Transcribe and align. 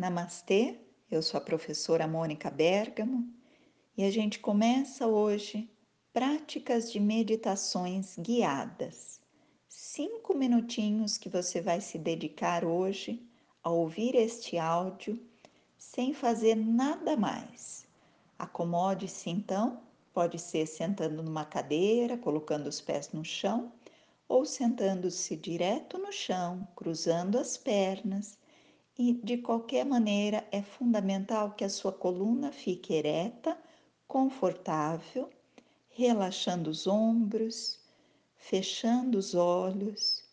Namastê, 0.00 0.80
eu 1.10 1.22
sou 1.22 1.36
a 1.36 1.42
professora 1.42 2.08
Mônica 2.08 2.50
Bergamo 2.50 3.28
e 3.94 4.02
a 4.02 4.10
gente 4.10 4.38
começa 4.38 5.06
hoje 5.06 5.70
práticas 6.10 6.90
de 6.90 6.98
meditações 6.98 8.16
guiadas. 8.16 9.20
Cinco 9.68 10.34
minutinhos 10.34 11.18
que 11.18 11.28
você 11.28 11.60
vai 11.60 11.82
se 11.82 11.98
dedicar 11.98 12.64
hoje 12.64 13.22
a 13.62 13.68
ouvir 13.68 14.14
este 14.14 14.56
áudio 14.56 15.22
sem 15.76 16.14
fazer 16.14 16.54
nada 16.54 17.14
mais. 17.14 17.86
Acomode-se 18.38 19.28
então, 19.28 19.82
pode 20.14 20.38
ser 20.38 20.64
sentando 20.64 21.22
numa 21.22 21.44
cadeira, 21.44 22.16
colocando 22.16 22.68
os 22.68 22.80
pés 22.80 23.12
no 23.12 23.22
chão 23.22 23.70
ou 24.26 24.46
sentando-se 24.46 25.36
direto 25.36 25.98
no 25.98 26.10
chão, 26.10 26.66
cruzando 26.74 27.38
as 27.38 27.58
pernas 27.58 28.39
e 28.98 29.12
de 29.12 29.38
qualquer 29.38 29.84
maneira 29.84 30.46
é 30.50 30.62
fundamental 30.62 31.52
que 31.52 31.64
a 31.64 31.68
sua 31.68 31.92
coluna 31.92 32.52
fique 32.52 32.92
ereta, 32.92 33.56
confortável, 34.06 35.30
relaxando 35.88 36.70
os 36.70 36.86
ombros, 36.86 37.80
fechando 38.36 39.18
os 39.18 39.34
olhos 39.34 40.24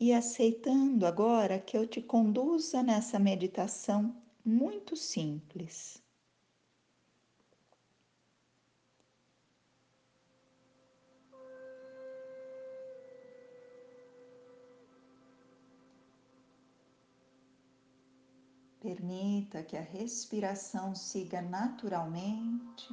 e 0.00 0.12
aceitando 0.12 1.06
agora 1.06 1.58
que 1.58 1.76
eu 1.76 1.86
te 1.86 2.00
conduza 2.00 2.82
nessa 2.82 3.18
meditação 3.18 4.14
muito 4.44 4.94
simples. 4.96 6.02
Permita 18.88 19.62
que 19.62 19.76
a 19.76 19.82
respiração 19.82 20.94
siga 20.94 21.42
naturalmente. 21.42 22.88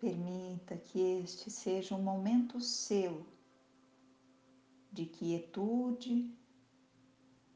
Permita 0.00 0.76
que 0.76 1.20
este 1.22 1.52
seja 1.52 1.94
um 1.94 2.02
momento 2.02 2.60
seu 2.60 3.24
de 4.90 5.06
quietude, 5.06 6.36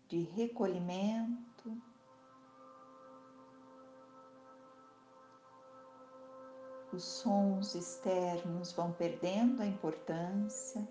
de 0.06 0.22
recolhimento 0.22 1.49
os 6.92 7.04
sons 7.04 7.74
externos 7.74 8.72
vão 8.72 8.92
perdendo 8.92 9.62
a 9.62 9.66
importância. 9.66 10.86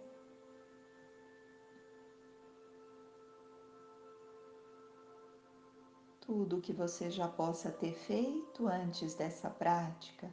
Tudo 6.22 6.62
que 6.62 6.72
você 6.72 7.10
já 7.10 7.28
possa 7.28 7.72
ter 7.72 7.94
feito 7.94 8.68
antes 8.68 9.16
dessa 9.16 9.50
prática 9.50 10.32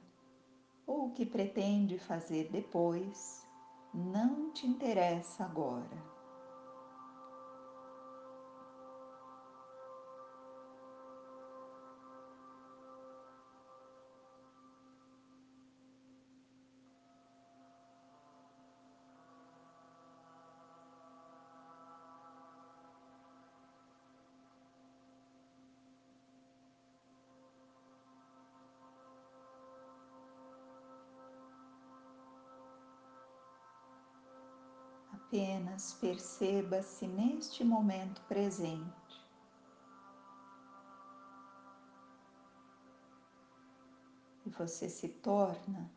ou 0.86 1.10
que 1.10 1.26
pretende 1.26 1.98
fazer 1.98 2.50
depois 2.50 3.44
não 3.92 4.52
te 4.52 4.66
interessa 4.66 5.44
agora. 5.44 6.15
Apenas 35.26 35.94
perceba-se 35.94 37.04
neste 37.04 37.64
momento 37.64 38.22
presente. 38.28 39.26
E 44.44 44.50
você 44.50 44.88
se 44.88 45.08
torna 45.08 45.90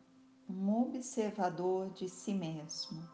um 0.48 0.82
observador 0.82 1.90
de 1.90 2.08
si 2.08 2.34
mesmo. 2.34 3.08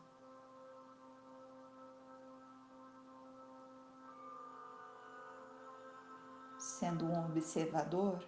Sendo 6.59 7.04
um 7.04 7.27
observador, 7.27 8.25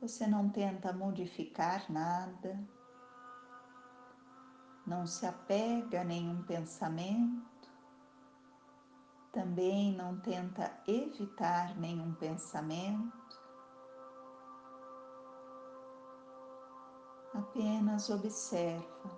você 0.00 0.28
não 0.28 0.48
tenta 0.48 0.92
modificar 0.92 1.90
nada, 1.90 2.56
não 4.88 5.06
se 5.06 5.26
apega 5.26 6.00
a 6.00 6.04
nenhum 6.04 6.42
pensamento, 6.44 7.46
também 9.30 9.92
não 9.94 10.18
tenta 10.20 10.72
evitar 10.86 11.76
nenhum 11.76 12.14
pensamento, 12.14 13.38
apenas 17.34 18.08
observa. 18.08 19.17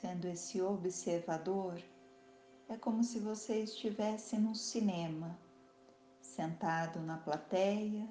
Sendo 0.00 0.28
esse 0.28 0.62
observador, 0.62 1.78
é 2.70 2.76
como 2.78 3.04
se 3.04 3.20
você 3.20 3.64
estivesse 3.64 4.38
no 4.38 4.54
cinema, 4.54 5.38
sentado 6.22 7.00
na 7.00 7.18
plateia, 7.18 8.10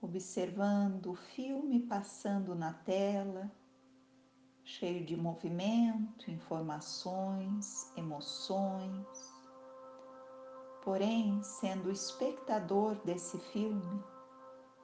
observando 0.00 1.12
o 1.12 1.14
filme 1.14 1.78
passando 1.86 2.52
na 2.56 2.72
tela, 2.72 3.48
cheio 4.64 5.06
de 5.06 5.16
movimento, 5.16 6.28
informações, 6.28 7.92
emoções. 7.96 9.06
Porém, 10.82 11.40
sendo 11.44 11.92
espectador 11.92 12.96
desse 13.04 13.38
filme, 13.52 14.02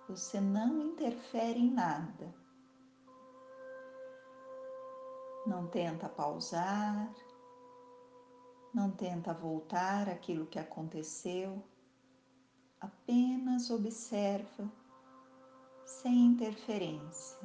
você 0.09 0.41
não 0.41 0.81
interfere 0.81 1.59
em 1.59 1.73
nada 1.73 2.33
não 5.49 5.67
tenta 5.67 6.11
pausar, 6.11 7.11
não 8.75 8.91
tenta 8.91 9.33
voltar 9.33 10.07
aquilo 10.07 10.45
que 10.47 10.59
aconteceu, 10.59 11.65
apenas 12.79 13.71
observa 13.71 14.71
sem 15.87 16.27
interferência. 16.27 17.39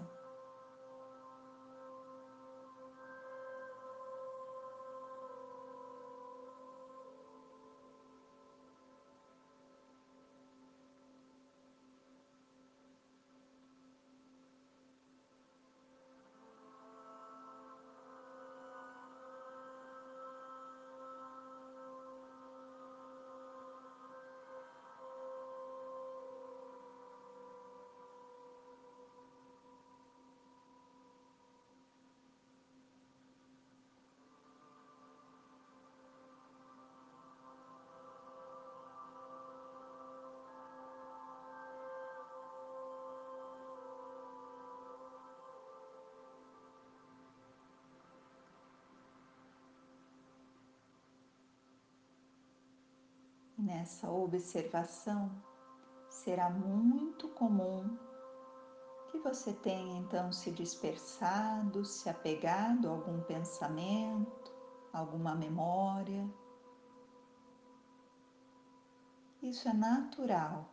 Nessa 53.63 54.11
observação, 54.11 55.31
será 56.09 56.49
muito 56.49 57.29
comum 57.29 57.97
que 59.09 59.17
você 59.19 59.53
tenha 59.53 59.99
então 59.99 60.33
se 60.33 60.51
dispersado, 60.51 61.85
se 61.85 62.09
apegado 62.09 62.89
a 62.89 62.91
algum 62.91 63.21
pensamento, 63.21 64.51
alguma 64.91 65.33
memória. 65.33 66.29
Isso 69.41 69.69
é 69.69 69.73
natural. 69.73 70.67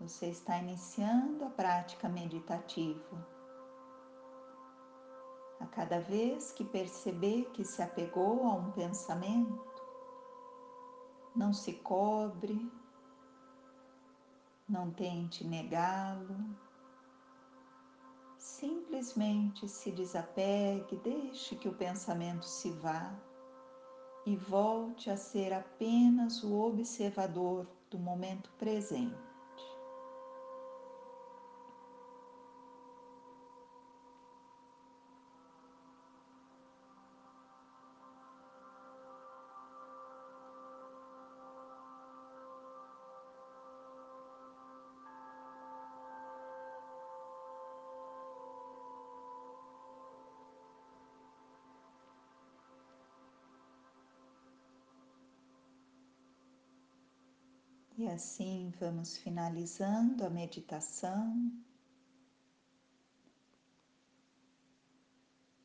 Você 0.00 0.28
está 0.28 0.56
iniciando 0.56 1.44
a 1.44 1.50
prática 1.50 2.08
meditativa. 2.08 3.28
A 5.60 5.66
cada 5.66 6.00
vez 6.00 6.52
que 6.52 6.64
perceber 6.64 7.50
que 7.52 7.66
se 7.66 7.82
apegou 7.82 8.44
a 8.48 8.54
um 8.54 8.72
pensamento, 8.72 9.73
não 11.34 11.52
se 11.52 11.72
cobre, 11.74 12.70
não 14.68 14.90
tente 14.90 15.44
negá-lo, 15.44 16.36
simplesmente 18.38 19.68
se 19.68 19.90
desapegue, 19.90 20.96
deixe 20.98 21.56
que 21.56 21.68
o 21.68 21.74
pensamento 21.74 22.44
se 22.44 22.70
vá 22.70 23.12
e 24.24 24.36
volte 24.36 25.10
a 25.10 25.16
ser 25.16 25.52
apenas 25.52 26.42
o 26.42 26.54
observador 26.60 27.66
do 27.90 27.98
momento 27.98 28.50
presente. 28.58 29.23
E 57.96 58.08
assim 58.08 58.72
vamos 58.80 59.16
finalizando 59.18 60.24
a 60.24 60.30
meditação, 60.30 61.52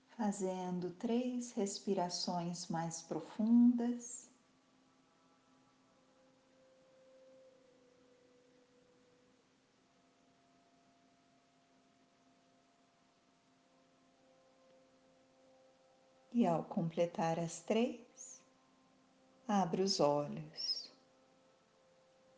fazendo 0.09 0.91
três 0.91 1.51
respirações 1.53 2.67
mais 2.67 3.01
profundas. 3.01 4.29
E 16.31 16.45
ao 16.45 16.63
completar 16.63 17.39
as 17.39 17.59
três, 17.61 18.39
abra 19.47 19.81
os 19.81 19.99
olhos. 19.99 20.88